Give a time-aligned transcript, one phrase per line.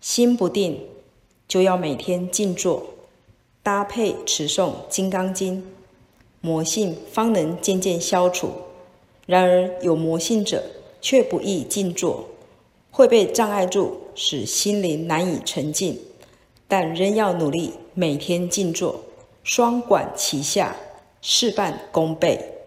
[0.00, 0.80] 心不定
[1.46, 2.94] 就要每天静坐
[3.62, 5.64] 搭配持诵金刚经。
[6.40, 8.52] 魔性方能渐渐消除
[9.26, 10.62] 然而有魔性者
[11.00, 12.28] 却不易静坐
[12.92, 15.98] 会被障碍住使心灵难以沉静
[16.68, 19.00] 但仍要努力每天静坐
[19.42, 20.76] 双管齐下
[21.20, 22.57] 事半功倍。